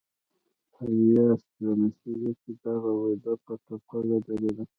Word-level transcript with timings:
په 0.73 0.81
ویاس 0.95 1.43
لسیزه 1.81 2.31
کې 2.41 2.51
دغه 2.63 2.91
وده 3.01 3.33
په 3.43 3.53
ټپه 3.65 3.97
ودرېده. 4.07 4.63